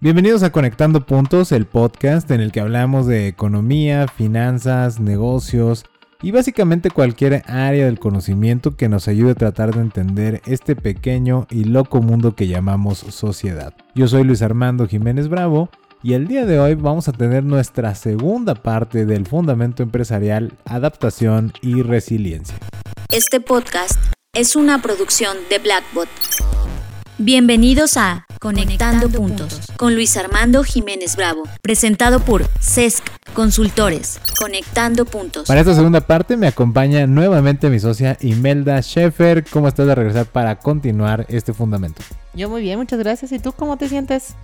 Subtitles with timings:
[0.00, 5.86] Bienvenidos a Conectando Puntos, el podcast en el que hablamos de economía, finanzas, negocios
[6.22, 11.48] y básicamente cualquier área del conocimiento que nos ayude a tratar de entender este pequeño
[11.50, 13.74] y loco mundo que llamamos sociedad.
[13.96, 15.68] Yo soy Luis Armando Jiménez Bravo
[16.00, 21.52] y el día de hoy vamos a tener nuestra segunda parte del fundamento empresarial, adaptación
[21.60, 22.56] y resiliencia.
[23.10, 23.98] Este podcast
[24.32, 26.08] es una producción de Blackbot.
[27.20, 33.02] Bienvenidos a Conectando, Puntos con Luis Armando Jiménez Bravo, presentado por CESC
[33.34, 34.20] Consultores.
[34.38, 35.48] Conectando Puntos.
[35.48, 39.44] Para esta segunda parte me acompaña nuevamente mi socia Imelda Schaefer.
[39.50, 42.02] ¿Cómo estás de regresar para continuar este fundamento?
[42.34, 43.32] Yo muy bien, muchas gracias.
[43.32, 44.36] ¿Y tú cómo te sientes?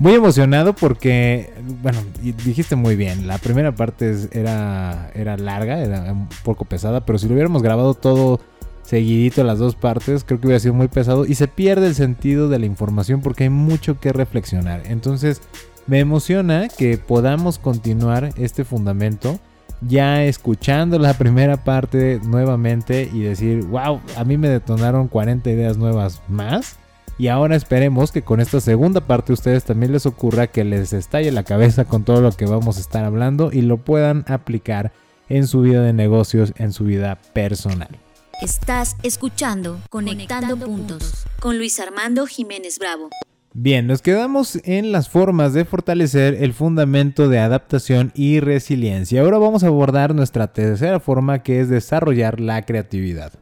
[0.00, 2.00] Muy emocionado porque, bueno,
[2.44, 7.28] dijiste muy bien, la primera parte era, era larga, era un poco pesada, pero si
[7.28, 8.40] lo hubiéramos grabado todo
[8.86, 12.48] seguidito las dos partes, creo que hubiera sido muy pesado y se pierde el sentido
[12.48, 14.82] de la información porque hay mucho que reflexionar.
[14.86, 15.42] Entonces,
[15.86, 19.38] me emociona que podamos continuar este fundamento
[19.80, 25.76] ya escuchando la primera parte nuevamente y decir, wow, a mí me detonaron 40 ideas
[25.76, 26.78] nuevas más.
[27.18, 31.32] Y ahora esperemos que con esta segunda parte ustedes también les ocurra que les estalle
[31.32, 34.92] la cabeza con todo lo que vamos a estar hablando y lo puedan aplicar
[35.28, 38.05] en su vida de negocios, en su vida personal.
[38.42, 43.08] Estás escuchando Conectando, Puntos con Luis Armando Jiménez Bravo.
[43.54, 49.22] Bien, nos quedamos en las formas de fortalecer el fundamento de adaptación y resiliencia.
[49.22, 53.32] Ahora vamos a abordar nuestra tercera forma que es desarrollar la creatividad.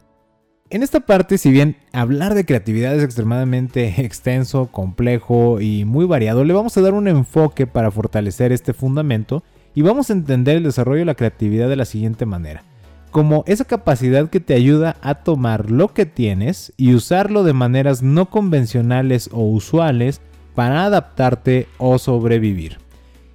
[0.69, 6.45] En esta parte, si bien hablar de creatividad es extremadamente extenso, complejo y muy variado,
[6.45, 10.63] le vamos a dar un enfoque para fortalecer este fundamento y vamos a entender el
[10.63, 12.63] desarrollo de la creatividad de la siguiente manera
[13.15, 18.03] como esa capacidad que te ayuda a tomar lo que tienes y usarlo de maneras
[18.03, 20.19] no convencionales o usuales
[20.53, 22.77] para adaptarte o sobrevivir.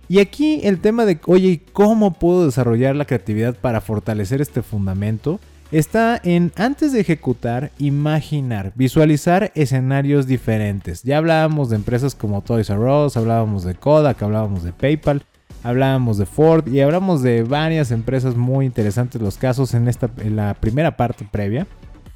[0.07, 5.41] Y aquí el tema de, oye, ¿cómo puedo desarrollar la creatividad para fortalecer este fundamento?
[5.73, 11.05] Está en, antes de ejecutar, imaginar, visualizar escenarios diferentes.
[11.05, 15.23] Ya hablábamos de empresas como Toys R Us, hablábamos de Kodak, hablábamos de PayPal,
[15.63, 20.37] hablábamos de Ford y hablamos de varias empresas muy interesantes los casos en, esta, en
[20.37, 21.67] la primera parte previa.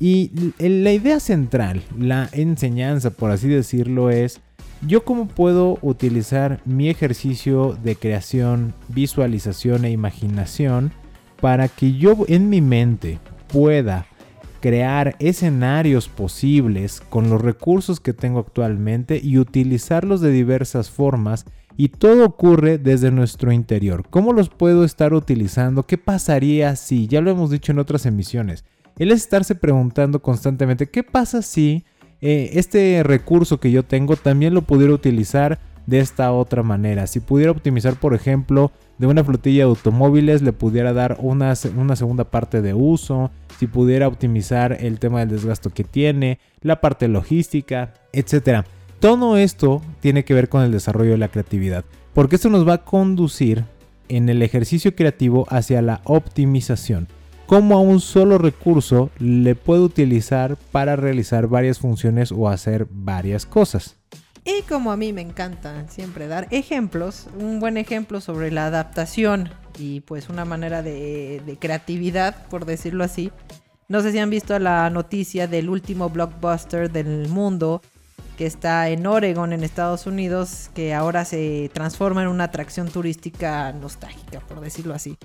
[0.00, 4.40] Y la idea central, la enseñanza por así decirlo es
[4.86, 10.92] yo cómo puedo utilizar mi ejercicio de creación, visualización e imaginación
[11.40, 13.18] para que yo en mi mente
[13.48, 14.06] pueda
[14.60, 21.44] crear escenarios posibles con los recursos que tengo actualmente y utilizarlos de diversas formas
[21.76, 24.04] y todo ocurre desde nuestro interior.
[24.08, 25.84] ¿Cómo los puedo estar utilizando?
[25.84, 27.06] ¿Qué pasaría si?
[27.08, 28.64] Ya lo hemos dicho en otras emisiones.
[28.98, 31.84] El estarse preguntando constantemente, ¿qué pasa si
[32.20, 37.08] eh, este recurso que yo tengo también lo pudiera utilizar de esta otra manera?
[37.08, 41.96] Si pudiera optimizar, por ejemplo, de una flotilla de automóviles, le pudiera dar una, una
[41.96, 47.08] segunda parte de uso, si pudiera optimizar el tema del desgasto que tiene, la parte
[47.08, 48.64] logística, etcétera.
[49.04, 51.84] Todo esto tiene que ver con el desarrollo de la creatividad,
[52.14, 53.66] porque esto nos va a conducir
[54.08, 57.06] en el ejercicio creativo hacia la optimización.
[57.44, 63.44] Cómo a un solo recurso le puedo utilizar para realizar varias funciones o hacer varias
[63.44, 63.98] cosas.
[64.42, 69.50] Y como a mí me encanta siempre dar ejemplos, un buen ejemplo sobre la adaptación
[69.78, 73.30] y pues una manera de, de creatividad, por decirlo así.
[73.86, 77.82] No sé si han visto la noticia del último blockbuster del mundo
[78.36, 83.72] que está en Oregon, en Estados Unidos, que ahora se transforma en una atracción turística
[83.72, 85.16] nostálgica, por decirlo así.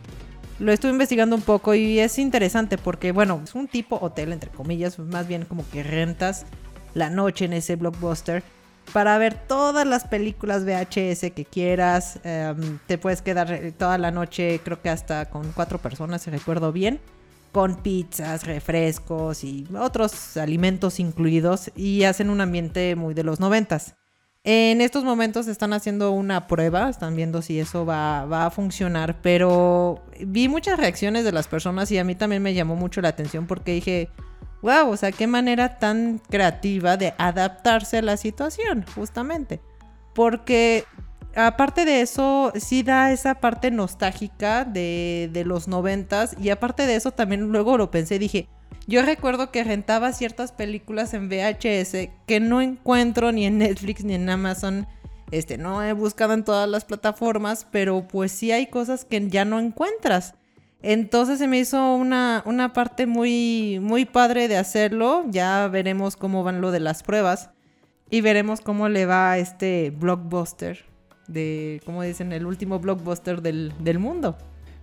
[0.60, 4.52] Lo estuve investigando un poco y es interesante porque, bueno, es un tipo hotel, entre
[4.52, 6.46] comillas, más bien como que rentas
[6.94, 8.44] la noche en ese blockbuster
[8.92, 12.20] para ver todas las películas VHS que quieras.
[12.24, 16.72] Em, te puedes quedar toda la noche, creo que hasta con cuatro personas, si recuerdo
[16.72, 17.00] bien
[17.52, 23.96] con pizzas, refrescos y otros alimentos incluidos y hacen un ambiente muy de los noventas.
[24.44, 29.22] En estos momentos están haciendo una prueba, están viendo si eso va, va, a funcionar,
[29.22, 33.10] pero vi muchas reacciones de las personas y a mí también me llamó mucho la
[33.10, 34.10] atención porque dije,
[34.62, 39.62] wow, o sea, qué manera tan creativa de adaptarse a la situación, justamente.
[40.14, 40.86] Porque
[41.36, 46.36] aparte de eso, sí da esa parte nostálgica de, de los noventas.
[46.42, 48.48] Y aparte de eso, también luego lo pensé, dije,
[48.88, 54.16] yo recuerdo que rentaba ciertas películas en VHS que no encuentro ni en Netflix ni
[54.16, 54.88] en Amazon.
[55.30, 59.46] Este, no he buscado en todas las plataformas, pero pues sí hay cosas que ya
[59.46, 60.34] no encuentras.
[60.82, 65.24] Entonces se me hizo una, una parte muy, muy padre de hacerlo.
[65.30, 67.52] Ya veremos cómo van lo de las pruebas.
[68.10, 70.90] Y veremos cómo le va a este blockbuster
[71.30, 74.38] de, como dicen, el último blockbuster del, del mundo.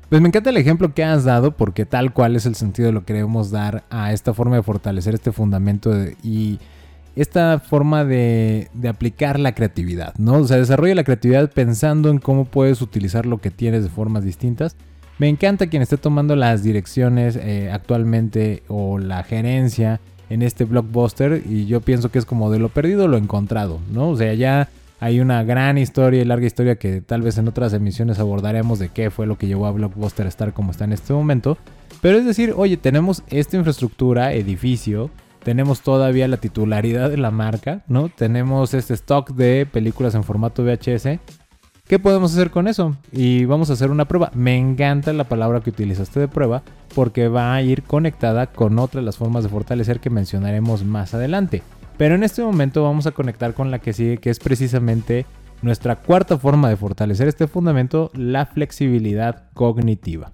[0.09, 2.93] Pues me encanta el ejemplo que has dado porque tal cual es el sentido de
[2.93, 6.61] lo que queremos dar a esta forma de fortalecer este fundamento y
[7.17, 10.35] esta forma de, de, aplicar la creatividad, ¿no?
[10.35, 14.23] O sea, desarrolla la creatividad pensando en cómo puedes utilizar lo que tienes de formas
[14.23, 14.77] distintas.
[15.19, 19.99] Me encanta quien esté tomando las direcciones eh, actualmente o la gerencia
[20.29, 24.11] en este blockbuster y yo pienso que es como de lo perdido lo encontrado, ¿no?
[24.11, 27.73] O sea, ya hay una gran historia y larga historia que tal vez en otras
[27.73, 30.93] emisiones abordaremos de qué fue lo que llevó a Blockbuster a estar como está en
[30.93, 31.59] este momento.
[32.01, 35.11] Pero es decir, oye, tenemos esta infraestructura, edificio,
[35.43, 38.09] tenemos todavía la titularidad de la marca, ¿no?
[38.09, 41.21] Tenemos este stock de películas en formato VHS.
[41.87, 42.97] ¿Qué podemos hacer con eso?
[43.13, 44.33] Y vamos a hacer una prueba.
[44.35, 46.65] Me encanta la palabra que utilizaste de prueba
[46.97, 51.63] porque va a ir conectada con otras las formas de fortalecer que mencionaremos más adelante.
[51.97, 55.27] Pero en este momento vamos a conectar con la que sigue, que es precisamente
[55.63, 60.33] nuestra cuarta forma de fortalecer este fundamento, la flexibilidad cognitiva.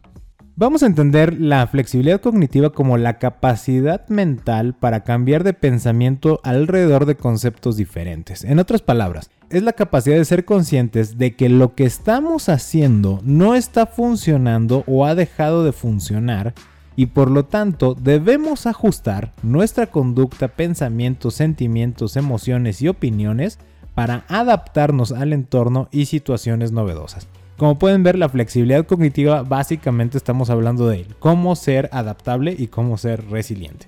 [0.54, 7.06] Vamos a entender la flexibilidad cognitiva como la capacidad mental para cambiar de pensamiento alrededor
[7.06, 8.44] de conceptos diferentes.
[8.44, 13.20] En otras palabras, es la capacidad de ser conscientes de que lo que estamos haciendo
[13.24, 16.52] no está funcionando o ha dejado de funcionar
[16.96, 23.58] y por lo tanto debemos ajustar nuestra conducta, pensamientos, sentimientos, emociones y opiniones
[23.94, 27.28] para adaptarnos al entorno y situaciones novedosas.
[27.56, 32.98] Como pueden ver, la flexibilidad cognitiva básicamente estamos hablando de cómo ser adaptable y cómo
[32.98, 33.86] ser resiliente.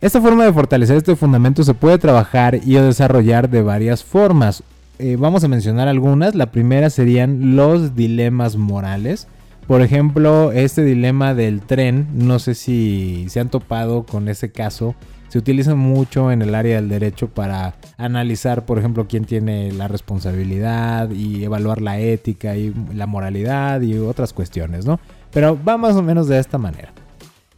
[0.00, 4.62] Esta forma de fortalecer este fundamento se puede trabajar y desarrollar de varias formas.
[4.98, 6.34] Eh, vamos a mencionar algunas.
[6.34, 9.26] La primera serían los dilemas morales.
[9.66, 14.94] Por ejemplo, este dilema del tren, no sé si se han topado con ese caso.
[15.28, 19.88] Se utiliza mucho en el área del derecho para analizar, por ejemplo, quién tiene la
[19.88, 25.00] responsabilidad y evaluar la ética y la moralidad y otras cuestiones, ¿no?
[25.32, 26.92] Pero va más o menos de esta manera.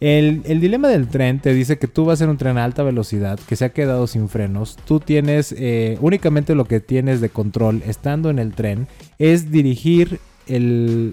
[0.01, 3.39] El, dilema del tren te dice que tú vas en un tren a alta velocidad
[3.49, 4.77] que se ha quedado sin frenos.
[4.87, 8.87] Tú tienes eh, únicamente lo que tienes de control estando en el tren
[9.19, 10.21] es dirigir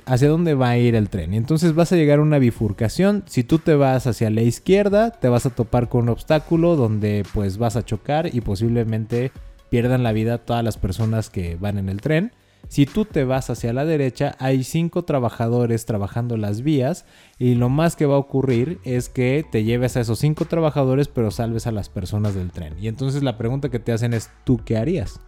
[0.06, 1.34] hacia dónde va a ir el tren.
[1.34, 3.24] Entonces vas a llegar a una bifurcación.
[3.28, 7.26] Si tú te vas hacia la izquierda, te vas a topar con un obstáculo donde
[7.34, 9.32] pues vas a chocar y posiblemente
[9.70, 12.32] pierdan la vida todas las personas que van en el tren.
[12.68, 17.06] Si tú te vas hacia la derecha, hay cinco trabajadores trabajando las vías
[17.38, 21.08] y lo más que va a ocurrir es que te lleves a esos cinco trabajadores
[21.08, 22.74] pero salves a las personas del tren.
[22.80, 25.20] Y entonces la pregunta que te hacen es, ¿tú qué harías?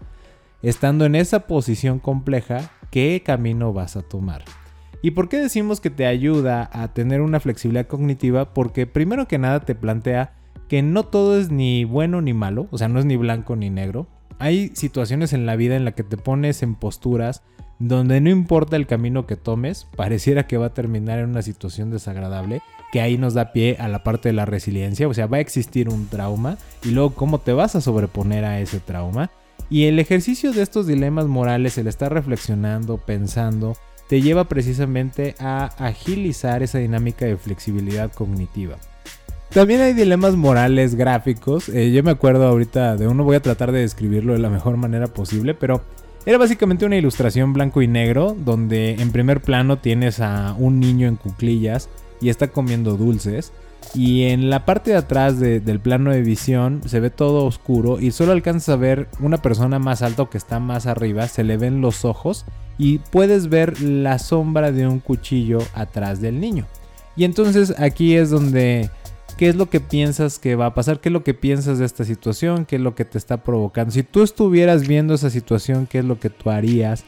[0.63, 4.43] Estando en esa posición compleja, qué camino vas a tomar.
[5.03, 8.53] ¿Y por qué decimos que te ayuda a tener una flexibilidad cognitiva?
[8.53, 10.33] Porque primero que nada te plantea
[10.67, 13.69] que no todo es ni bueno ni malo, o sea, no es ni blanco ni
[13.69, 14.07] negro.
[14.39, 17.43] Hay situaciones en la vida en la que te pones en posturas
[17.79, 21.91] donde no importa el camino que tomes, pareciera que va a terminar en una situación
[21.91, 22.61] desagradable,
[22.91, 25.41] que ahí nos da pie a la parte de la resiliencia, o sea, va a
[25.41, 29.29] existir un trauma y luego cómo te vas a sobreponer a ese trauma
[29.69, 33.75] y el ejercicio de estos dilemas morales, el estar reflexionando, pensando,
[34.07, 38.77] te lleva precisamente a agilizar esa dinámica de flexibilidad cognitiva.
[39.49, 41.69] También hay dilemas morales gráficos.
[41.69, 44.77] Eh, yo me acuerdo ahorita de uno, voy a tratar de describirlo de la mejor
[44.77, 45.81] manera posible, pero
[46.25, 51.07] era básicamente una ilustración blanco y negro donde en primer plano tienes a un niño
[51.07, 53.53] en cuclillas y está comiendo dulces.
[53.93, 58.11] Y en la parte de atrás del plano de visión se ve todo oscuro y
[58.11, 61.81] solo alcanzas a ver una persona más alta que está más arriba, se le ven
[61.81, 62.45] los ojos
[62.77, 66.65] y puedes ver la sombra de un cuchillo atrás del niño.
[67.15, 68.91] Y entonces aquí es donde,
[69.37, 70.99] ¿qué es lo que piensas que va a pasar?
[70.99, 72.65] ¿Qué es lo que piensas de esta situación?
[72.65, 73.91] ¿Qué es lo que te está provocando?
[73.91, 77.03] Si tú estuvieras viendo esa situación, ¿qué es lo que tú harías?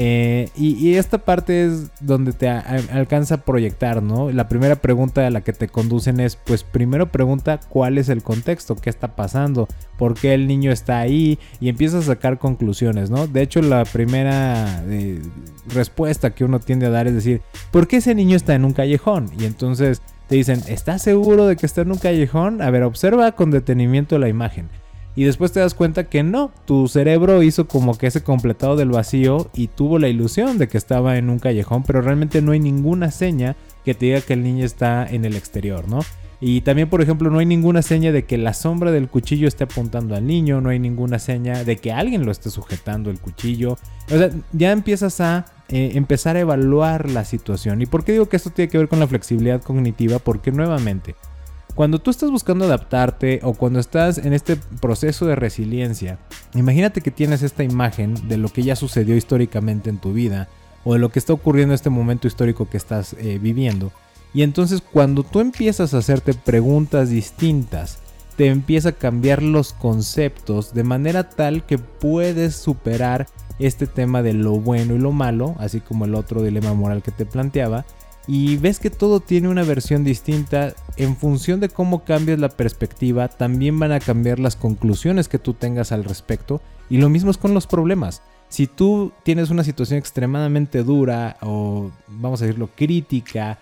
[0.00, 4.30] Eh, y, esta parte es donde te alcanza a proyectar, ¿no?
[4.30, 8.22] La primera pregunta a la que te conducen es, pues primero pregunta cuál es el
[8.22, 13.10] contexto, qué está pasando, por qué el niño está ahí y empiezas a sacar conclusiones,
[13.10, 13.26] ¿no?
[13.26, 15.20] De hecho, la primera eh,
[15.74, 18.74] respuesta que uno tiende a dar es decir, ¿por qué ese niño está en un
[18.74, 19.32] callejón?
[19.36, 22.62] Y entonces te dicen, ¿estás seguro de que está en un callejón?
[22.62, 24.68] A ver, observa con detenimiento la imagen.
[25.18, 28.90] Y después te das cuenta que no, tu cerebro hizo como que ese completado del
[28.90, 32.60] vacío y tuvo la ilusión de que estaba en un callejón, pero realmente no hay
[32.60, 36.02] ninguna seña que te diga que el niño está en el exterior, ¿no?
[36.40, 39.64] Y también, por ejemplo, no hay ninguna seña de que la sombra del cuchillo esté
[39.64, 43.76] apuntando al niño, no hay ninguna seña de que alguien lo esté sujetando el cuchillo.
[44.12, 47.82] O sea, ya empiezas a eh, empezar a evaluar la situación.
[47.82, 50.20] ¿Y por qué digo que esto tiene que ver con la flexibilidad cognitiva?
[50.20, 51.16] Porque nuevamente,
[51.78, 56.18] Cuando tú estás buscando adaptarte o cuando estás en este proceso de resiliencia,
[56.56, 60.48] imagínate que tienes esta imagen de lo que ya sucedió históricamente en tu vida
[60.82, 63.92] o de lo que está ocurriendo en este momento histórico que estás eh, viviendo.
[64.34, 68.00] Y entonces cuando tú empiezas a hacerte preguntas distintas,
[68.36, 73.28] te empieza a cambiar los conceptos de manera tal que puedes superar
[73.60, 77.12] este tema de lo bueno y lo malo, así como el otro dilema moral que
[77.12, 77.84] te planteaba,
[78.28, 83.28] y ves que todo tiene una versión distinta, en función de cómo cambies la perspectiva,
[83.28, 87.38] también van a cambiar las conclusiones que tú tengas al respecto, y lo mismo es
[87.38, 88.22] con los problemas.
[88.50, 93.58] Si tú tienes una situación extremadamente dura o vamos a decirlo crítica,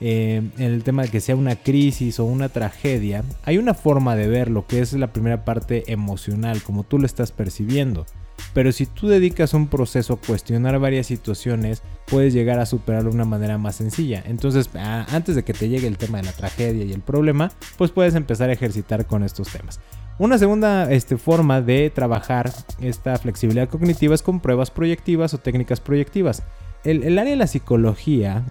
[0.00, 4.16] eh, en el tema de que sea una crisis o una tragedia, hay una forma
[4.16, 8.06] de verlo que es la primera parte emocional, como tú lo estás percibiendo.
[8.54, 13.16] Pero si tú dedicas un proceso a cuestionar varias situaciones, puedes llegar a superarlo de
[13.16, 14.22] una manera más sencilla.
[14.26, 17.90] Entonces, antes de que te llegue el tema de la tragedia y el problema, pues
[17.90, 19.80] puedes empezar a ejercitar con estos temas.
[20.18, 25.80] Una segunda este, forma de trabajar esta flexibilidad cognitiva es con pruebas proyectivas o técnicas
[25.80, 26.42] proyectivas
[26.84, 28.44] el, área de la psicología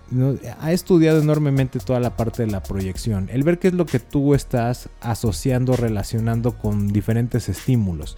[0.60, 4.00] ha estudiado enormemente toda la parte de la proyección, el ver qué es lo que
[4.00, 8.18] tú estás asociando, relacionando con diferentes estímulos.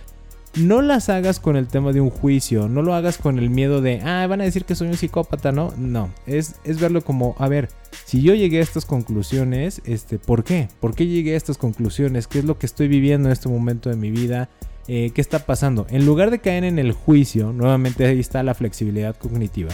[0.55, 3.79] No las hagas con el tema de un juicio, no lo hagas con el miedo
[3.79, 5.73] de, ah, van a decir que soy un psicópata, ¿no?
[5.77, 7.69] No, es, es verlo como, a ver,
[8.03, 10.67] si yo llegué a estas conclusiones, este, ¿por qué?
[10.81, 12.27] ¿Por qué llegué a estas conclusiones?
[12.27, 14.49] ¿Qué es lo que estoy viviendo en este momento de mi vida?
[14.89, 15.87] Eh, ¿Qué está pasando?
[15.89, 19.71] En lugar de caer en el juicio, nuevamente ahí está la flexibilidad cognitiva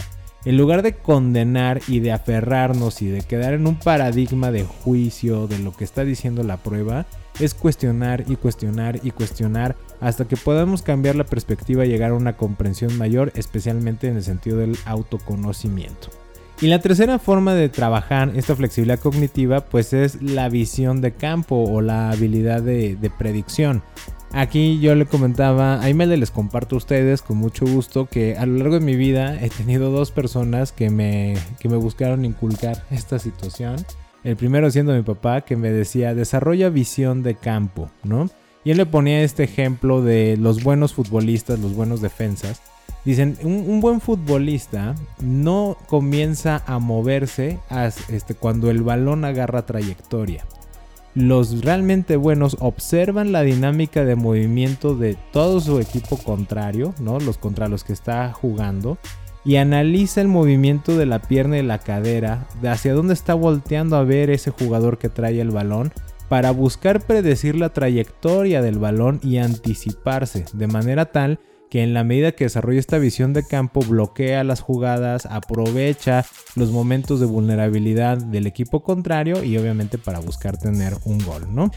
[0.48, 5.46] en lugar de condenar y de aferrarnos y de quedar en un paradigma de juicio
[5.46, 7.04] de lo que está diciendo la prueba,
[7.38, 12.14] es cuestionar y cuestionar y cuestionar hasta que podamos cambiar la perspectiva y llegar a
[12.14, 16.08] una comprensión mayor, especialmente en el sentido del autoconocimiento.
[16.62, 21.56] Y la tercera forma de trabajar esta flexibilidad cognitiva pues es la visión de campo
[21.56, 23.82] o la habilidad de, de predicción.
[24.32, 28.44] Aquí yo le comentaba, ahí me les comparto a ustedes con mucho gusto que a
[28.44, 32.84] lo largo de mi vida he tenido dos personas que me, que me buscaron inculcar
[32.90, 33.76] esta situación.
[34.24, 38.28] El primero siendo mi papá que me decía, desarrolla visión de campo, ¿no?
[38.64, 42.60] Y él le ponía este ejemplo de los buenos futbolistas, los buenos defensas.
[43.04, 47.58] Dicen, un, buen futbolista no comienza a moverse
[48.10, 50.44] este, cuando el balón agarra trayectoria
[51.14, 57.18] los realmente buenos observan la dinámica de movimiento de todo su equipo contrario, ¿no?
[57.18, 58.98] Los contra los que está jugando.
[59.44, 63.96] Y analiza el movimiento de la pierna y la cadera, de hacia dónde está volteando
[63.96, 65.92] a ver ese jugador que trae el balón,
[66.28, 72.04] para buscar predecir la trayectoria del balón y anticiparse, de manera tal que en la
[72.04, 78.18] medida que desarrolla esta visión de campo bloquea las jugadas, aprovecha los momentos de vulnerabilidad
[78.18, 81.70] del equipo contrario y obviamente para buscar tener un gol, ¿no?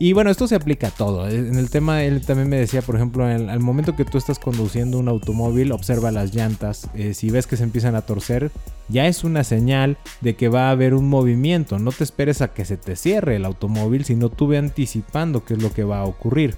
[0.00, 1.28] Y bueno, esto se aplica a todo.
[1.28, 4.96] En el tema, él también me decía, por ejemplo, al momento que tú estás conduciendo
[4.96, 6.88] un automóvil, observa las llantas.
[6.94, 8.52] Eh, si ves que se empiezan a torcer,
[8.88, 11.80] ya es una señal de que va a haber un movimiento.
[11.80, 15.54] No te esperes a que se te cierre el automóvil, sino tú ve anticipando qué
[15.54, 16.54] es lo que va a ocurrir.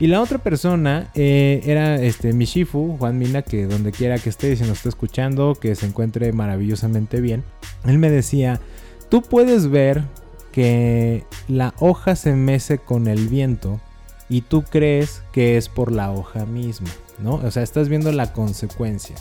[0.00, 4.54] Y la otra persona eh, era este Mishifu, Juan Mina, que donde quiera que esté,
[4.54, 7.42] si nos está escuchando, que se encuentre maravillosamente bien.
[7.84, 8.60] Él me decía,
[9.08, 10.04] tú puedes ver
[10.52, 13.80] que la hoja se mece con el viento
[14.28, 17.34] y tú crees que es por la hoja misma, ¿no?
[17.34, 19.16] O sea, estás viendo la consecuencia.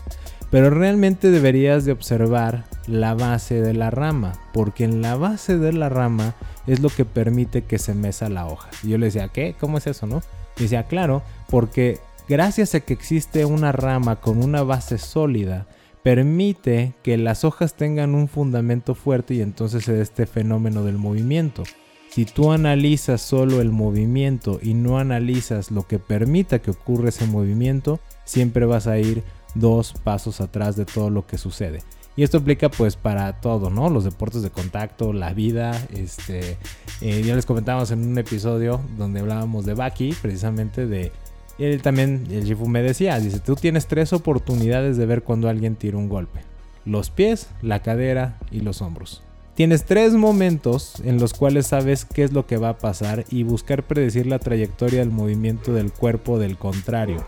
[0.51, 5.74] Pero realmente deberías de observar la base de la rama, porque en la base de
[5.74, 6.36] la rama
[6.67, 8.69] es lo que permite que se mesa la hoja.
[8.84, 9.55] Y yo le decía, ¿qué?
[9.60, 10.22] ¿Cómo es eso, no?
[10.64, 15.68] Decía, claro, porque gracias a que existe una rama con una base sólida,
[16.04, 20.98] permite que las hojas tengan un fundamento fuerte y entonces se dé este fenómeno del
[20.98, 21.64] movimiento.
[22.10, 27.28] Si tú analizas solo el movimiento y no analizas lo que permita que ocurra ese
[27.28, 29.24] movimiento, siempre vas a ir
[29.54, 31.84] dos pasos atrás de todo lo que sucede.
[32.18, 33.92] Y esto aplica pues para todo, ¿no?
[33.92, 36.58] Los deportes de contacto, la vida, este...
[37.00, 41.12] Eh, ya les comentábamos en un episodio donde hablábamos de Baki, precisamente de...
[41.60, 45.48] Y él también, el Shifu me decía, dice, tú tienes tres oportunidades de ver cuando
[45.48, 46.42] alguien tira un golpe.
[46.86, 49.22] Los pies, la cadera y los hombros.
[49.54, 53.44] Tienes tres momentos en los cuales sabes qué es lo que va a pasar y
[53.44, 57.26] buscar predecir la trayectoria del movimiento del cuerpo del contrario.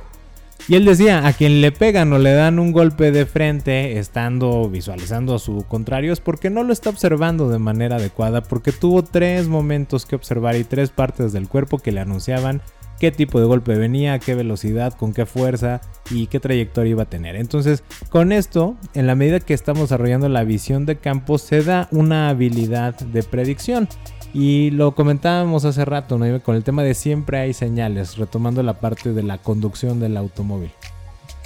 [0.68, 4.70] Y él decía, a quien le pegan o le dan un golpe de frente estando
[4.70, 9.04] visualizando a su contrario es porque no lo está observando de manera adecuada, porque tuvo
[9.04, 12.62] tres momentos que observar y tres partes del cuerpo que le anunciaban
[13.00, 17.10] qué tipo de golpe venía, qué velocidad, con qué fuerza y qué trayectoria iba a
[17.10, 17.36] tener.
[17.36, 21.88] Entonces, con esto, en la medida que estamos desarrollando la visión de campo, se da
[21.92, 23.88] una habilidad de predicción.
[24.34, 26.42] Y lo comentábamos hace rato, ¿no?
[26.42, 30.72] Con el tema de siempre hay señales, retomando la parte de la conducción del automóvil.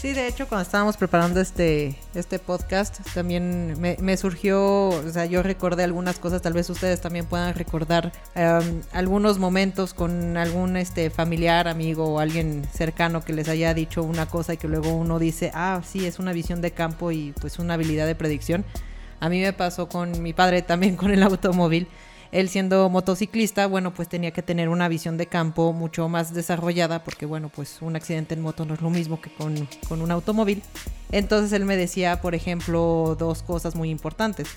[0.03, 5.41] Sí, de hecho, cuando estábamos preparando este, este podcast, también me, surgió, o sea, yo
[5.41, 11.09] recordé algunas cosas, tal vez ustedes también puedan recordar em, algunos momentos con algún este,
[11.09, 15.19] familiar, amigo o alguien cercano que les haya dicho una cosa y que luego uno
[15.19, 18.65] dice, ah, sí, es una visión de campo y pues una habilidad de predicción.
[19.21, 21.87] A mí me pasó con mi padre también con el automóvil
[22.33, 27.03] él siendo motociclista, bueno, pues tenía que tener una visión de campo mucho más desarrollada
[27.03, 30.09] porque, bueno, pues un accidente en moto no es lo mismo que con, con un
[30.09, 30.63] automóvil.
[31.11, 34.47] Entonces él me decía, por ejemplo, dos cosas muy importantes.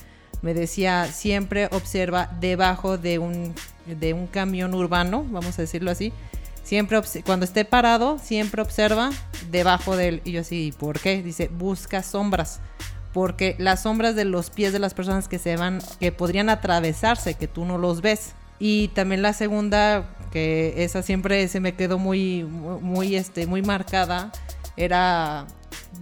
[0.40, 3.54] Me decía, siempre observa debajo de un,
[3.84, 6.14] de un camión urbano, vamos a decirlo así.
[6.62, 9.10] Siempre, cuando esté parado, siempre observa
[9.50, 10.22] debajo de él.
[10.24, 11.22] Y yo así, ¿por qué?
[11.22, 12.58] Dice, busca sombras
[13.16, 17.32] porque las sombras de los pies de las personas que se van, que podrían atravesarse,
[17.32, 18.34] que tú no los ves.
[18.58, 24.32] Y también la segunda, que esa siempre se me quedó muy, muy, este, muy marcada,
[24.76, 25.46] era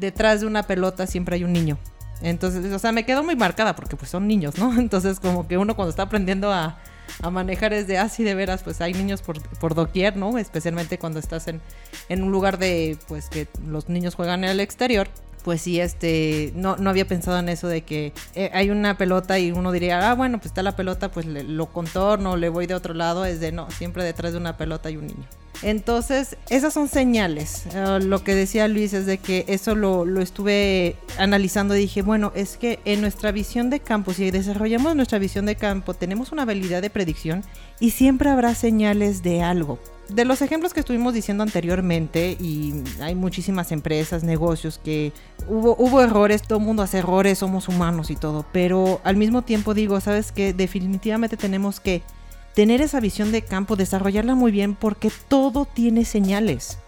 [0.01, 1.79] detrás de una pelota siempre hay un niño.
[2.21, 4.75] Entonces, o sea, me quedó muy marcada porque pues son niños, ¿no?
[4.77, 6.81] Entonces como que uno cuando está aprendiendo a,
[7.23, 10.37] a manejar es de así ah, de veras, pues hay niños por, por doquier, ¿no?
[10.37, 11.61] Especialmente cuando estás en,
[12.09, 15.09] en un lugar de, pues que los niños juegan en el exterior
[15.45, 19.39] pues sí, este, no, no había pensado en eso de que eh, hay una pelota
[19.39, 22.75] y uno diría, ah, bueno, pues está la pelota, pues lo contorno, le voy de
[22.75, 25.25] otro lado, es de no, siempre detrás de una pelota hay un niño.
[25.63, 27.67] Entonces, esas son señales.
[27.75, 32.03] Eh, lo que decía Luis es de que eso lo, lo, estuve analizando y dije,
[32.03, 36.33] bueno, es que en nuestra visión de campo, si desarrollamos nuestra visión de campo, tenemos
[36.33, 37.45] una habilidad de predicción
[37.81, 39.79] y siempre habrá señales de algo
[40.09, 45.13] de los ejemplos que estuvimos diciendo anteriormente, y hay muchísimas empresas, negocios que
[45.49, 49.75] hubo, errores, todo el mundo hace errores, somos humanos y todo, pero al mismo tiempo
[49.75, 52.03] digo, sabes que definitivamente tenemos que
[52.55, 56.79] tener esa visión de campo, desarrollarla muy bien, porque todo tiene señales.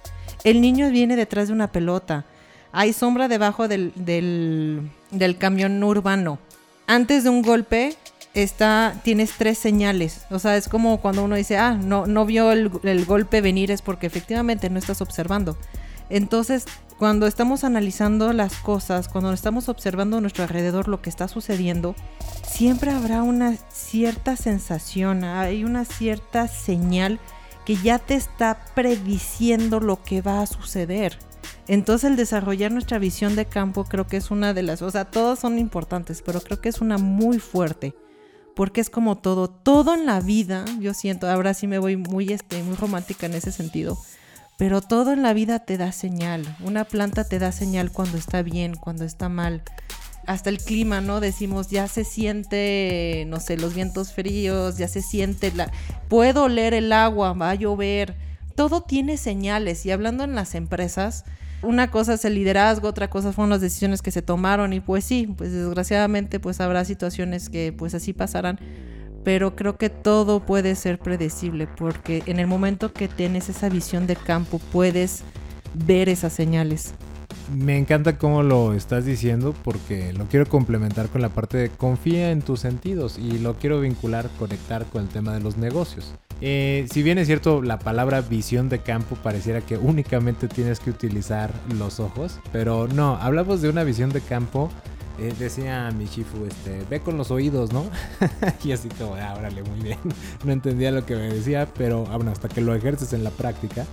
[0.44, 2.24] El niño viene detrás de una pelota,
[2.72, 6.38] hay sombra debajo del, del, del camión urbano.
[6.86, 7.96] Antes de un golpe
[8.42, 10.26] está, tienes tres señales.
[10.30, 13.82] O sea, es como cuando uno dice, ah, no, no vio el, golpe venir, es
[13.82, 15.56] porque efectivamente no estás observando.
[16.10, 16.66] Entonces,
[16.98, 21.94] cuando estamos analizando las cosas, cuando estamos observando a nuestro alrededor lo que está sucediendo,
[22.46, 27.18] siempre habrá una cierta sensación, hay una cierta señal
[27.64, 31.18] que ya te está prediciendo lo que va a suceder.
[31.68, 35.06] Entonces el desarrollar nuestra visión de campo creo que es una de las, o sea,
[35.06, 37.94] todas son importantes, pero creo que es una muy fuerte
[38.56, 42.32] porque es como todo, todo en la vida, yo siento, ahora sí me voy muy,
[42.32, 43.98] este, muy romántica en ese sentido,
[44.56, 46.56] pero todo en la vida te da señal.
[46.64, 49.62] Una planta te da señal cuando está bien, cuando está mal.
[50.26, 51.20] Hasta el clima, ¿no?
[51.20, 55.70] Decimos, ya se siente, no sé, los vientos fríos, ya se siente, la...
[56.08, 58.16] puedo oler el agua, va a llover.
[58.54, 61.26] Todo tiene señales y hablando en las empresas,
[61.62, 65.04] una cosa es el liderazgo, otra cosa fueron las decisiones que se tomaron y pues
[65.04, 68.58] sí, pues desgraciadamente pues habrá situaciones que pues así pasarán,
[69.24, 74.06] pero creo que todo puede ser predecible porque en el momento que tienes esa visión
[74.06, 75.22] de campo puedes
[75.74, 76.94] ver esas señales.
[77.54, 82.32] Me encanta cómo lo estás diciendo porque lo quiero complementar con la parte de confía
[82.32, 86.12] en tus sentidos y lo quiero vincular, conectar con el tema de los negocios.
[86.40, 90.90] Eh, si bien es cierto, la palabra visión de campo pareciera que únicamente tienes que
[90.90, 94.68] utilizar los ojos, pero no, hablamos de una visión de campo.
[95.18, 97.86] Eh, decía mi chifu, este, ve con los oídos, ¿no?
[98.64, 99.98] y así como, ah, órale, muy bien.
[100.44, 103.30] no entendía lo que me decía, pero ah, bueno, hasta que lo ejerces en la
[103.30, 103.86] práctica.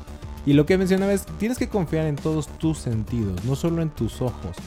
[0.46, 3.90] Y lo que mencionaba es, tienes que confiar en todos tus sentidos, no solo en
[3.90, 4.58] tus ojos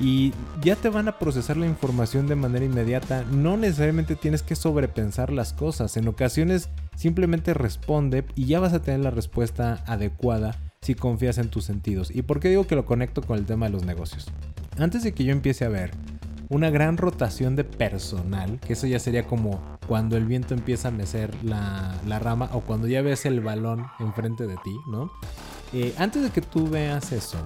[0.00, 3.24] y ya te van a procesar la información de manera inmediata.
[3.24, 5.96] No necesariamente tienes que sobrepensar las cosas.
[5.96, 11.48] En ocasiones simplemente responde y ya vas a tener la respuesta adecuada si confías en
[11.48, 12.10] tus sentidos.
[12.14, 14.26] ¿Y por qué digo que lo conecto con el tema de los negocios?
[14.78, 15.90] Antes de que yo empiece a ver
[16.48, 20.90] una gran rotación de personal, que eso ya sería como cuando el viento empieza a
[20.90, 25.10] mecer la, rama o cuando ya ves el balón enfrente de ti, ¿no?
[25.72, 27.38] Eh, antes de que tú veas eso,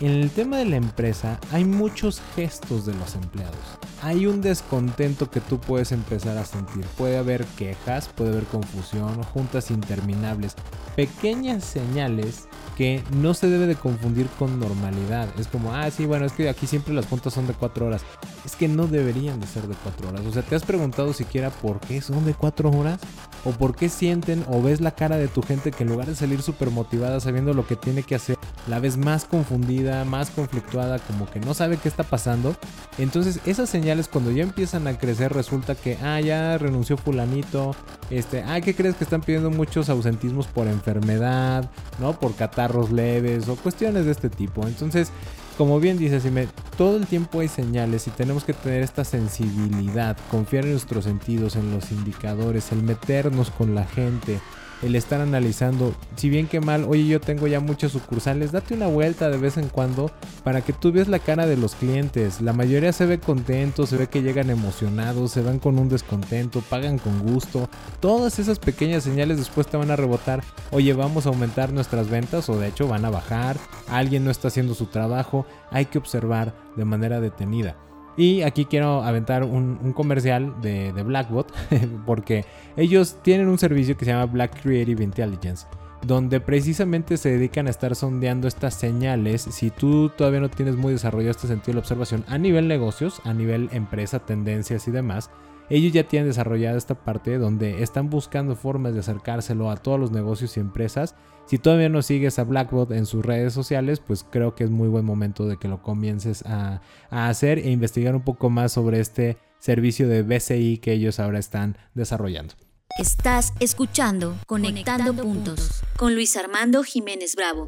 [0.00, 3.56] en el tema de la empresa hay muchos gestos de los empleados.
[4.02, 6.84] Hay un descontento que tú puedes empezar a sentir.
[6.96, 10.54] Puede haber quejas, puede haber confusión, juntas interminables,
[10.94, 15.28] pequeñas señales que no se debe de confundir con normalidad.
[15.36, 18.02] Es como, ah, sí, bueno, es que aquí siempre las juntas son de cuatro horas.
[18.44, 20.24] es que no deberían de ser de 4 horas.
[20.24, 23.00] O sea, ¿te has preguntado siquiera por qué son de 4 horas?
[23.44, 26.14] ¿O por qué sienten o ves la cara de tu gente que en lugar de
[26.14, 30.98] salir súper motivada sabiendo lo que tiene que hacer, la ves más confundida, más conflictuada,
[30.98, 32.56] como que no sabe qué está pasando?
[32.98, 37.74] Entonces esas señales cuando ya empiezan a crecer resulta que, ah, ya renunció fulanito,
[38.10, 42.18] este, ah, ¿qué crees que están pidiendo muchos ausentismos por enfermedad, ¿no?
[42.18, 44.66] Por catarros leves o cuestiones de este tipo.
[44.66, 45.10] Entonces
[45.58, 46.46] como bien dice me
[46.76, 51.56] todo el tiempo hay señales y tenemos que tener esta sensibilidad, confiar en nuestros sentidos,
[51.56, 54.38] en los indicadores, el meternos con la gente,
[54.82, 58.86] el estar analizando, si bien que mal, oye yo tengo ya muchas sucursales, date una
[58.86, 60.10] vuelta de vez en cuando
[60.44, 62.40] para que tú veas la cara de los clientes.
[62.40, 66.62] La mayoría se ve contento, se ve que llegan emocionados, se van con un descontento,
[66.62, 67.68] pagan con gusto.
[68.00, 72.48] Todas esas pequeñas señales después te van a rebotar, oye vamos a aumentar nuestras ventas
[72.48, 73.56] o de hecho van a bajar,
[73.88, 77.76] alguien no está haciendo su trabajo, hay que observar de manera detenida.
[78.18, 81.52] Y aquí quiero aventar un, comercial de, Blackbot,
[82.06, 82.44] porque
[82.76, 85.68] ellos tienen un servicio que se llama Black Creative Intelligence,
[86.04, 89.42] donde precisamente se dedican a estar sondeando estas señales.
[89.42, 93.22] Si tú todavía no tienes muy desarrollado este sentido de la observación a nivel negocios,
[93.22, 95.30] a nivel empresa, tendencias y demás,
[95.70, 100.10] ellos ya tienen desarrollada esta parte donde están buscando formas de acercárselo a todos los
[100.10, 101.14] negocios y empresas
[101.48, 104.86] si todavía no sigues a Blackbot en sus redes sociales, pues creo que es muy
[104.86, 109.38] buen momento de que lo comiences a, hacer e investigar un poco más sobre este
[109.58, 112.52] servicio de BCI que ellos ahora están desarrollando.
[112.98, 117.66] Estás escuchando Conectando, puntos, con Luis Armando Jiménez Bravo.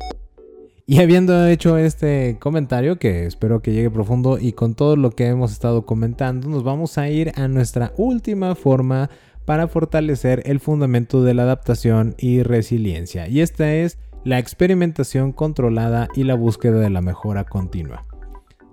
[0.84, 5.26] Y habiendo hecho este comentario, que espero que llegue profundo y con todo lo que
[5.26, 9.08] hemos estado comentando, nos vamos a ir a nuestra última forma
[9.50, 13.26] para fortalecer el fundamento de la adaptación y resiliencia.
[13.26, 18.06] Y esta es la experimentación controlada y la búsqueda de la mejora continua.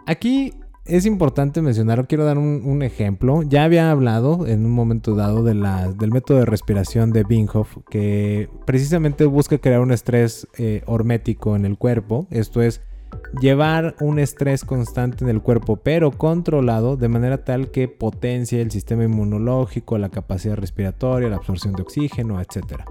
[0.06, 0.54] Aquí
[0.86, 3.42] es importante mencionar, quiero dar un, ejemplo.
[3.42, 8.48] Ya había hablado en un momento dado de del método de respiración de Binghoff, que
[8.68, 12.28] precisamente busca crear un estrés eh, hormético en el cuerpo.
[12.30, 12.82] Esto es
[13.41, 18.72] llevar un estrés constante en el cuerpo, pero controlado de manera tal que potencie el
[18.72, 22.84] sistema inmunológico, la capacidad respiratoria, la absorción de oxígeno, etc.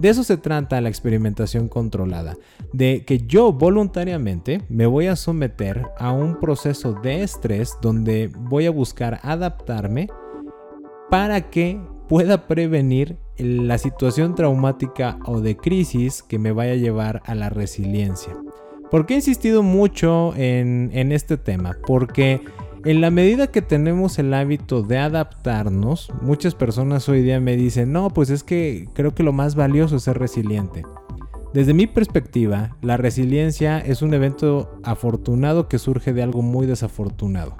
[0.00, 2.36] De eso se trata la experimentación controlada,
[2.72, 8.66] de que yo voluntariamente me voy a someter a un proceso de estrés donde voy
[8.66, 10.08] a buscar adaptarme
[11.10, 17.22] para que pueda prevenir la situación traumática o de crisis que me vaya a llevar
[17.24, 18.36] a la resiliencia.
[18.94, 21.76] ¿Por qué he insistido mucho en, este tema?
[21.84, 22.40] Porque
[22.84, 27.90] en la medida que tenemos el hábito de adaptarnos, muchas personas hoy día me dicen,
[27.92, 30.84] no, pues es que creo que lo más valioso es ser resiliente.
[31.52, 37.56] Desde mi perspectiva, la resiliencia es un evento afortunado que surge de algo muy desafortunado.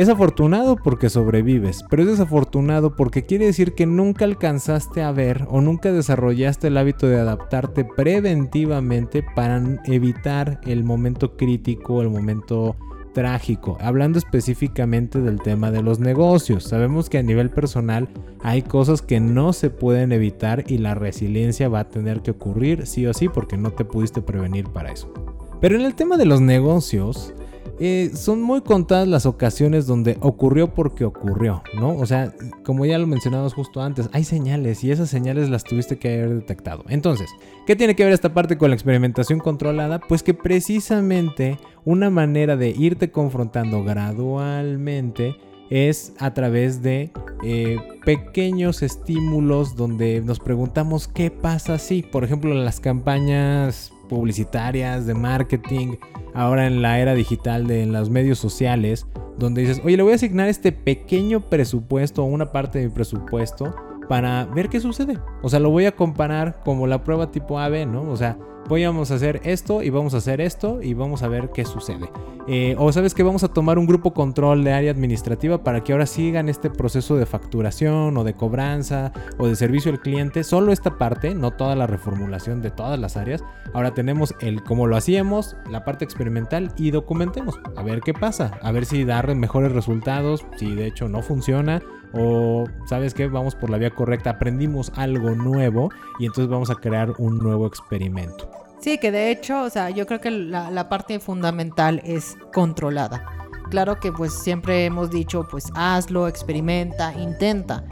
[0.00, 5.44] Es afortunado porque sobrevives, pero es desafortunado porque quiere decir que nunca alcanzaste a ver
[5.50, 12.76] o nunca desarrollaste el hábito de adaptarte preventivamente para evitar el momento crítico, el momento
[13.12, 16.64] trágico, hablando específicamente del tema de los negocios.
[16.64, 18.08] Sabemos que a nivel personal
[18.42, 22.86] hay cosas que no se pueden evitar y la resiliencia va a tener que ocurrir
[22.86, 25.12] sí o sí porque no te pudiste prevenir para eso.
[25.60, 27.34] Pero en el tema de los negocios,
[27.82, 31.96] eh, son muy contadas las ocasiones donde ocurrió porque ocurrió, ¿no?
[31.96, 35.98] O sea, como ya lo mencionamos justo antes, hay señales y esas señales las tuviste
[35.98, 36.84] que haber detectado.
[36.90, 37.30] Entonces,
[37.66, 39.98] ¿qué tiene que ver esta parte con la experimentación controlada?
[39.98, 45.38] Pues que precisamente una manera de irte confrontando gradualmente
[45.70, 47.10] es a través de
[47.42, 55.14] eh, pequeños estímulos donde nos preguntamos qué pasa si, por ejemplo, las campañas publicitarias, de
[55.14, 55.94] marketing,
[56.34, 59.06] ahora en la era digital de los medios sociales,
[59.38, 63.72] donde dices, oye, le voy a asignar este pequeño presupuesto una parte de mi presupuesto
[64.10, 65.20] para ver qué sucede.
[65.40, 68.10] O sea, lo voy a comparar como la prueba tipo AB, ¿no?
[68.10, 68.36] O sea,
[68.68, 72.10] voy a hacer esto y vamos a hacer esto y vamos a ver qué sucede.
[72.48, 75.92] Eh, o sabes que vamos a tomar un grupo control de área administrativa para que
[75.92, 80.42] ahora sigan este proceso de facturación o de cobranza o de servicio al cliente.
[80.42, 83.44] Solo esta parte, no toda la reformulación de todas las áreas.
[83.74, 87.60] Ahora tenemos el cómo lo hacíamos, la parte experimental y documentemos.
[87.76, 88.58] A ver qué pasa.
[88.60, 91.80] A ver si da mejores resultados, si de hecho no funciona
[92.12, 96.74] o sabes que vamos por la vía correcta, aprendimos algo nuevo y entonces vamos a
[96.74, 98.50] crear un nuevo experimento.
[98.80, 103.26] Sí, que de hecho, o sea, yo creo que la, parte fundamental es controlada.
[103.70, 107.84] Claro que pues siempre hemos dicho, pues hazlo, experimenta, intenta.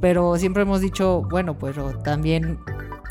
[0.00, 2.58] Pero siempre hemos dicho, bueno, pues también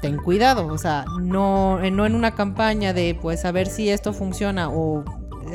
[0.02, 0.68] ten cuidado.
[0.68, 5.06] O sea, no, no en una campaña de pues a ver si esto funciona o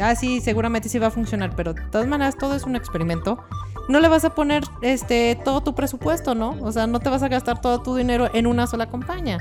[0.01, 3.45] ah, sí, seguramente sí va a funcionar, pero de todas maneras todo es un experimento.
[3.89, 6.57] No le vas a poner este todo tu presupuesto, ¿no?
[6.63, 9.39] O sea, no te vas a gastar todo tu dinero en una sola campaña.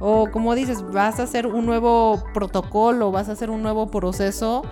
[0.00, 4.62] O como dices, vas a hacer un nuevo protocolo, vas a hacer un nuevo proceso,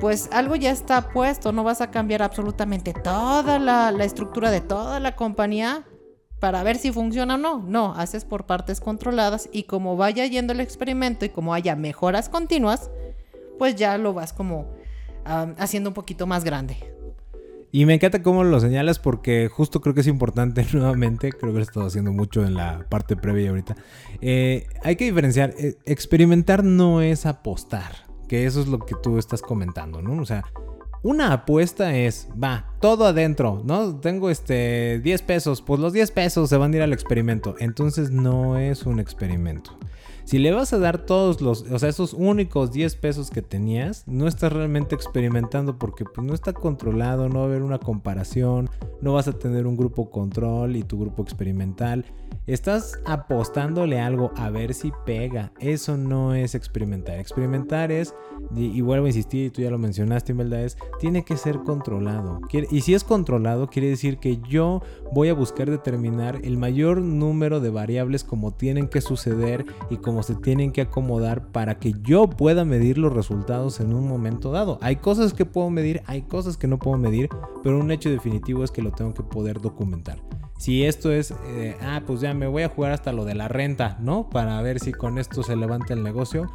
[0.00, 4.98] pues algo ya está puesto, no vas a cambiar absolutamente toda la, estructura de toda
[4.98, 5.84] la compañía
[6.38, 7.58] para ver si funciona o no.
[7.58, 12.30] No, haces por partes controladas y como vaya yendo el experimento y como haya mejoras
[12.30, 12.90] continuas,
[13.58, 14.66] pues ya lo vas como
[15.58, 16.89] haciendo un poquito más grande.
[17.72, 21.58] Y me encanta cómo lo señalas porque justo creo que es importante nuevamente, creo que
[21.58, 23.76] lo he estado haciendo mucho en la parte previa ahorita.
[24.20, 27.92] Eh, hay que diferenciar, eh, experimentar no es apostar,
[28.28, 30.20] que eso es lo que tú estás comentando, ¿no?
[30.20, 30.44] O sea,
[31.02, 33.96] una apuesta es, va, todo adentro, ¿no?
[34.00, 37.54] Tengo este 10 pesos, pues los 10 pesos se van a ir al experimento.
[37.58, 39.78] Entonces no es un experimento.
[40.30, 44.06] Si le vas a dar todos los, o sea, esos únicos 10 pesos que tenías,
[44.06, 48.70] no estás realmente experimentando porque pues, no está controlado, no va a haber una comparación,
[49.00, 52.04] no vas a tener un grupo control y tu grupo experimental.
[52.46, 55.52] Estás apostándole algo a ver si pega.
[55.58, 57.18] Eso no es experimentar.
[57.18, 58.14] Experimentar es,
[58.54, 61.58] y, vuelvo a insistir, y tú ya lo mencionaste, en verdad, es, tiene que ser
[61.60, 62.40] controlado.
[62.70, 67.60] Y si es controlado, quiere decir que yo voy a buscar determinar el mayor número
[67.60, 72.28] de variables como tienen que suceder y como se tienen que acomodar para que yo
[72.28, 74.78] pueda medir los resultados en un momento dado.
[74.80, 77.28] Hay cosas que puedo medir, hay cosas que no puedo medir,
[77.62, 80.18] pero un hecho definitivo es que lo tengo que poder documentar.
[80.58, 83.48] Si esto es, eh, ah, pues ya me voy a jugar hasta lo de la
[83.48, 84.28] renta, ¿no?
[84.28, 86.50] Para ver si con esto se levanta el negocio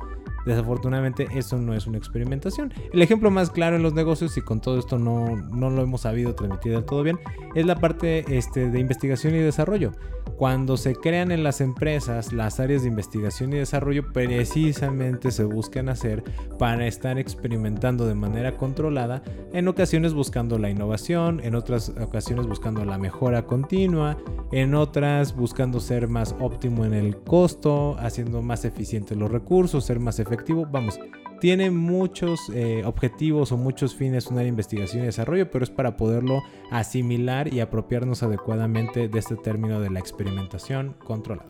[0.46, 2.74] Desafortunadamente eso no es una experimentación.
[2.94, 6.02] El ejemplo más claro en los negocios y con todo esto no, no lo hemos
[6.02, 7.20] sabido transmitir del todo bien
[7.56, 9.92] es la parte este, de investigación y desarrollo.
[10.38, 15.88] Cuando se crean en las empresas las áreas de investigación y desarrollo precisamente se buscan
[15.88, 16.24] hacer
[16.60, 22.84] para estar experimentando de manera controlada, en ocasiones buscando la innovación, en otras ocasiones buscando
[22.84, 24.18] la mejora continua,
[24.52, 30.00] en otras buscando ser más óptimo en el costo, haciendo más eficientes los recursos, ser
[30.00, 30.35] más efectivo
[30.72, 31.00] vamos,
[31.40, 36.42] tiene muchos eh, objetivos o muchos fines una investigación y desarrollo, pero es para poderlo
[36.72, 41.50] asimilar y apropiarnos adecuadamente de este término de la experimentación controlada.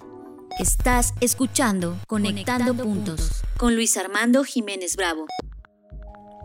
[0.60, 5.26] Estás escuchando Conectando, puntos con Luis Armando Jiménez Bravo.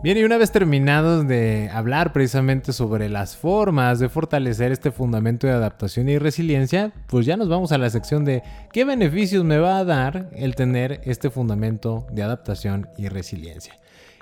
[0.03, 5.45] Bien, y una vez terminados de hablar precisamente sobre las formas de fortalecer este fundamento
[5.45, 8.41] de adaptación y resiliencia, pues ya nos vamos a la sección de
[8.73, 13.75] qué beneficios me va a dar el tener este fundamento de adaptación y resiliencia.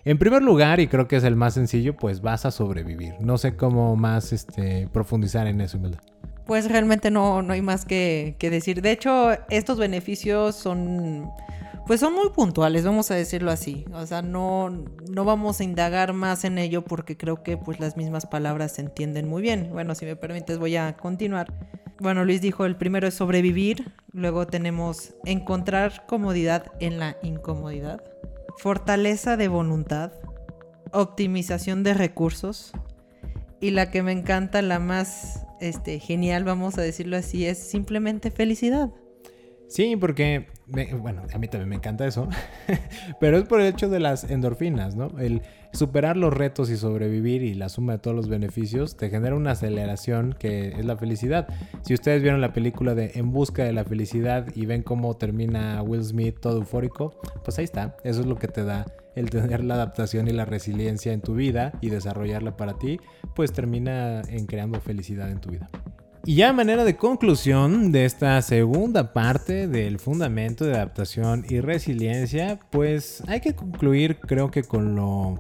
[0.04, 3.14] En primer lugar, y creo que es el más sencillo, pues vas a sobrevivir.
[3.22, 6.02] No sé cómo más este, profundizar en eso, ¿verdad?
[6.46, 8.82] Pues realmente no, no hay más que decir.
[8.82, 11.32] De hecho, estos beneficios son
[11.90, 13.84] pues son muy puntuales, vamos a decirlo así.
[13.94, 14.70] O sea, no,
[15.10, 18.82] no vamos a indagar más en ello porque creo que pues las mismas palabras se
[18.82, 19.70] entienden muy bien.
[19.72, 21.52] Bueno, si me permites voy a continuar.
[22.00, 28.04] Bueno, Luis dijo, el primero es sobrevivir, luego tenemos encontrar comodidad en la incomodidad,
[28.60, 30.12] fortaleza de voluntad,
[30.94, 32.72] optimización de recursos
[33.60, 38.30] y la que me encanta, la más este, genial, vamos a decirlo así, es simplemente
[38.30, 38.92] felicidad.
[39.70, 40.48] Sí, porque,
[41.00, 42.28] bueno, a mí también me encanta eso,
[43.20, 45.12] pero es por el hecho de las endorfinas, ¿no?
[45.20, 49.36] El superar los retos y sobrevivir y la suma de todos los beneficios te genera
[49.36, 51.48] una aceleración que es la felicidad.
[51.84, 55.84] Si ustedes vieron la película de En Busca de la Felicidad y ven cómo termina
[55.84, 59.64] Will Smith todo eufórico, pues ahí está, eso es lo que te da el tener
[59.64, 63.00] la adaptación y la resiliencia en tu vida y desarrollarla para ti,
[63.36, 65.70] pues termina en creando felicidad en tu vida.
[66.26, 72.60] Y ya manera de conclusión de esta segunda parte del fundamento de adaptación y resiliencia,
[72.70, 75.40] pues hay que concluir creo que con lo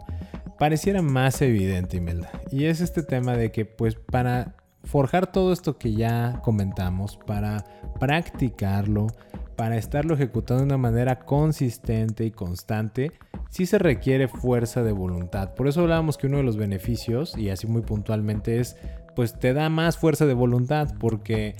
[0.58, 2.32] pareciera más evidente, Imelda.
[2.52, 7.66] Y es este tema de que pues para forjar todo esto que ya comentamos, para
[8.00, 9.08] practicarlo,
[9.56, 13.12] para estarlo ejecutando de una manera consistente y constante,
[13.50, 15.54] sí se requiere fuerza de voluntad.
[15.54, 18.78] Por eso hablábamos que uno de los beneficios, y así muy puntualmente, es
[19.20, 21.58] pues te da más fuerza de voluntad porque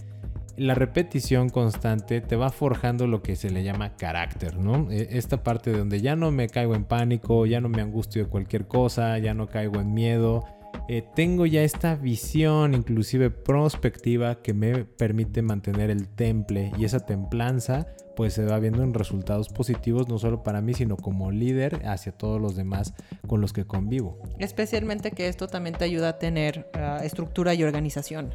[0.56, 4.90] la repetición constante te va forjando lo que se le llama carácter, ¿no?
[4.90, 8.30] E, esta parte donde ya no me caigo en pánico, ya no me angustio de
[8.30, 10.46] cualquier cosa, ya no caigo en miedo,
[10.92, 17.00] eh, tengo ya esta visión inclusive prospectiva que me permite mantener el temple y esa
[17.02, 21.86] templanza pues se va viendo en resultados positivos no solo para mí sino como líder
[21.86, 22.96] hacia todos los demás
[23.28, 24.18] con los que convivo.
[24.40, 28.34] Especialmente que esto también te ayuda a tener ah, estructura y organización.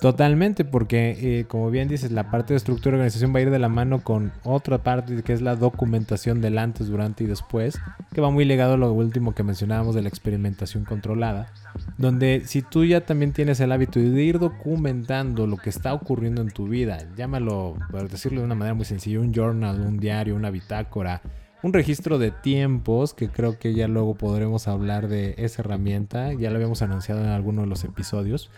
[0.00, 3.50] Totalmente, porque eh, como bien dices, la parte de estructura de organización va a ir
[3.50, 7.78] de la mano con otra parte que es la documentación del antes, durante y después,
[8.12, 11.52] que va muy ligado a lo último que mencionábamos de la experimentación controlada,
[11.98, 16.42] donde si tú ya también tienes el hábito de ir documentando lo que está ocurriendo
[16.42, 20.34] en tu vida, llámalo, por decirlo de una manera muy sencilla, un journal, un diario,
[20.36, 21.22] una bitácora,
[21.62, 26.50] un registro de tiempos, que creo que ya luego podremos hablar de esa herramienta, ya
[26.50, 28.50] lo habíamos anunciado en alguno de los episodios.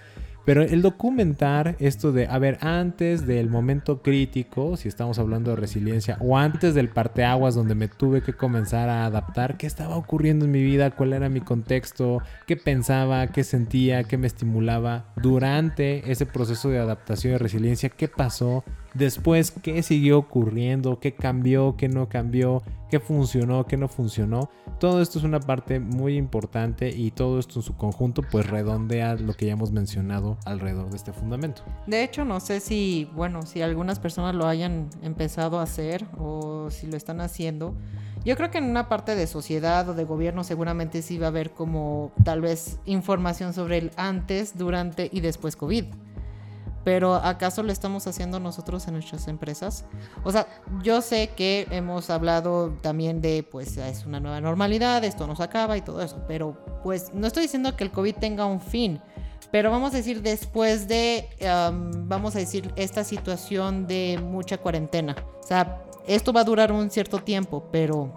[0.44, 5.56] Pero el documentar esto de, a ver, antes del momento crítico, si estamos hablando de
[5.56, 10.44] resiliencia, o antes del parteaguas donde me tuve que comenzar a adaptar, qué estaba ocurriendo
[10.44, 16.10] en mi vida, cuál era mi contexto, qué pensaba, qué sentía, qué me estimulaba durante
[16.10, 21.00] ese proceso de adaptación y resiliencia, qué pasó, Después, ¿qué siguió ocurriendo?
[21.00, 21.76] ¿Qué cambió?
[21.78, 22.62] ¿Qué no cambió?
[22.90, 23.66] ¿Qué funcionó?
[23.66, 24.50] ¿Qué no funcionó?
[24.78, 29.14] Todo esto es una parte muy importante y todo esto en su conjunto pues redondea
[29.14, 31.62] lo que ya hemos mencionado alrededor de este fundamento.
[31.86, 36.68] De hecho, no sé si, bueno, si algunas personas lo hayan empezado a hacer o
[36.70, 37.74] si lo están haciendo.
[38.26, 41.30] Yo creo que en una parte de sociedad o de gobierno seguramente sí va a
[41.30, 45.86] haber como tal vez información sobre el antes, durante y después COVID
[46.84, 49.84] pero ¿acaso lo estamos haciendo nosotros en nuestras empresas?
[50.24, 50.46] O sea,
[50.82, 55.76] yo sé que hemos hablado también de, pues, es una nueva normalidad, esto nos acaba
[55.76, 59.00] y todo eso, pero pues no estoy diciendo que el COVID tenga un fin,
[59.50, 61.28] pero vamos a decir después de,
[62.06, 65.14] vamos a decir, esta situación de mucha cuarentena.
[65.42, 68.12] O sea, esto va a durar un cierto tiempo, pero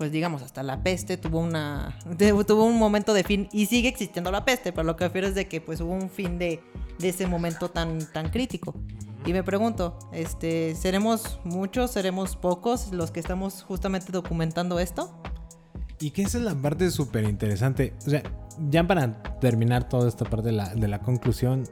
[0.00, 1.94] pues digamos, hasta la peste tuvo una
[2.46, 5.34] tuvo un momento de fin y sigue existiendo la peste, pero lo que refiero es
[5.34, 6.62] de que pues hubo un fin de,
[7.02, 8.74] ese momento tan, tan crítico.
[9.26, 15.14] Y me pregunto, este, ¿seremos muchos, seremos pocos los que estamos justamente documentando esto?
[15.98, 17.92] Y que esa es la parte súper interesante.
[18.06, 18.22] O sea,
[18.70, 21.64] ya para terminar toda esta parte de la, de la conclusión,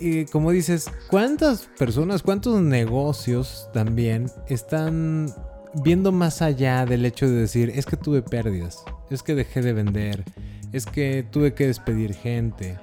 [0.00, 5.32] y como dices, ¿cuántas personas, cuántos negocios también están
[5.74, 9.72] viendo más allá del hecho de decir, es que tuve pérdidas, es que dejé de
[9.72, 10.24] vender,
[10.72, 12.78] es que tuve que despedir gente,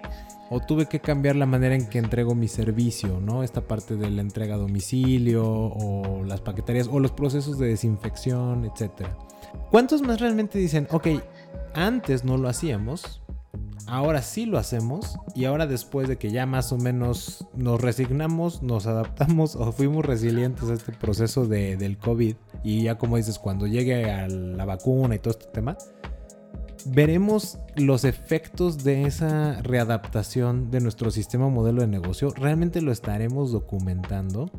[0.49, 3.43] o tuve que cambiar la manera en que entrego mi servicio, ¿no?
[3.43, 8.65] Esta parte de la entrega a domicilio, o las paqueterías, o los procesos de desinfección,
[8.65, 9.07] etc.
[9.69, 11.07] ¿Cuántos más realmente dicen, ok,
[11.75, 13.21] antes no lo hacíamos,
[13.87, 18.61] ahora sí lo hacemos y ahora después de que ya más o menos nos resignamos,
[18.61, 23.39] nos adaptamos o fuimos resilientes a este proceso de, del COVID y ya como dices,
[23.39, 25.77] cuando llegue a la vacuna y todo este tema,
[26.85, 32.31] veremos los efectos de esa readaptación de nuestro sistema modelo de negocio.
[32.35, 34.49] Realmente lo estaremos documentando.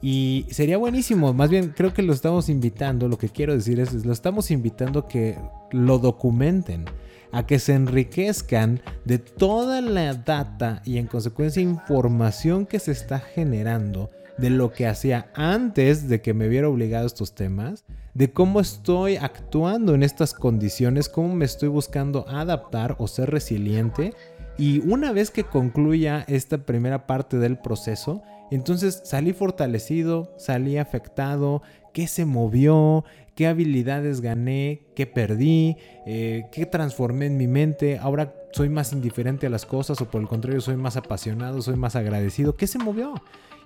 [0.00, 4.04] Y sería buenísimo, más bien creo que lo estamos invitando, lo que quiero decir es,
[4.04, 5.38] lo estamos invitando que
[5.70, 6.86] lo documenten
[7.32, 13.18] a que se enriquezcan de toda la data y en consecuencia información que se está
[13.18, 18.32] generando de lo que hacía antes de que me viera obligado a estos temas, de
[18.32, 24.14] cómo estoy actuando en estas condiciones, cómo me estoy buscando adaptar o ser resiliente.
[24.58, 31.62] Y una vez que concluya esta primera parte del proceso, entonces salí fortalecido, salí afectado,
[31.94, 38.34] qué se movió, qué habilidades gané, qué perdí, eh, qué transformé en mi mente, ahora
[38.52, 41.96] soy más indiferente a las cosas o por el contrario soy más apasionado, soy más
[41.96, 43.14] agradecido, qué se movió.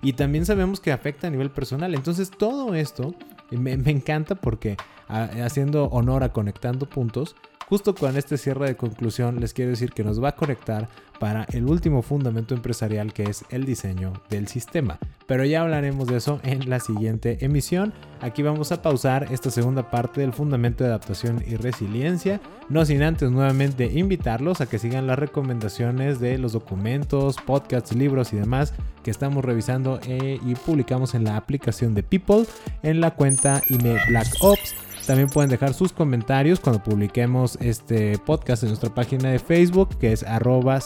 [0.02, 1.94] Y también sabemos que afecta a nivel personal.
[1.94, 3.14] Entonces todo esto
[3.50, 4.76] me, me encanta porque
[5.08, 7.34] haciendo honor a conectando puntos,
[7.68, 11.44] Justo con este cierre de conclusión les quiero decir que nos va a conectar para
[11.52, 15.00] el último fundamento empresarial que es el diseño del sistema.
[15.26, 17.92] Pero ya hablaremos de eso en la siguiente emisión.
[18.20, 22.40] Aquí vamos a pausar esta segunda parte del fundamento de adaptación y resiliencia.
[22.68, 28.32] No sin antes nuevamente invitarlos a que sigan las recomendaciones de los documentos, podcasts, libros
[28.32, 32.46] y demás que estamos revisando eh, y publicamos en la aplicación de People
[32.84, 38.62] en la cuenta email Black Ops también pueden dejar sus comentarios cuando publiquemos este podcast
[38.62, 40.80] en nuestra página de Facebook, que es arroba